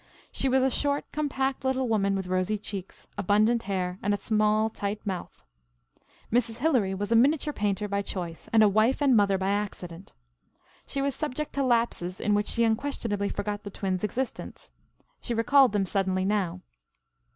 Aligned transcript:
She 0.31 0.49
was 0.49 0.63
a 0.63 0.71
short, 0.71 1.05
compact 1.11 1.63
little 1.63 1.87
woman 1.87 2.15
with 2.15 2.25
rosy 2.25 2.57
cheeks, 2.57 3.05
abundant 3.19 3.61
hair 3.61 3.99
and 4.01 4.15
a 4.15 4.17
small 4.19 4.67
tight 4.67 5.05
mouth. 5.05 5.43
Mrs. 6.31 6.57
Hilary 6.57 6.95
was 6.95 7.11
a 7.11 7.15
miniature 7.15 7.53
painter 7.53 7.87
by 7.87 8.01
choice 8.01 8.49
and 8.51 8.63
a 8.63 8.67
wife 8.67 8.99
and 8.99 9.15
mother 9.15 9.37
by 9.37 9.49
accident. 9.49 10.13
She 10.87 11.03
was 11.03 11.13
subject 11.13 11.53
to 11.53 11.63
lapses 11.63 12.19
in 12.19 12.33
which 12.33 12.47
she 12.47 12.63
unquestionably 12.63 13.29
forgot 13.29 13.61
the 13.61 13.69
twins' 13.69 14.03
existence. 14.03 14.71
She 15.21 15.35
recalled 15.35 15.71
them 15.71 15.85
suddenly 15.85 16.25
now. 16.25 16.61